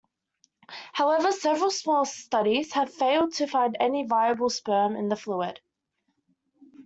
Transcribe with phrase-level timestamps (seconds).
[0.93, 5.59] However, several small studies have failed to find any viable sperm in the fluid.